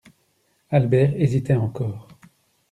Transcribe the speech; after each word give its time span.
Albert 0.71 1.13
hésitait 1.21 1.53
encore. 1.57 2.07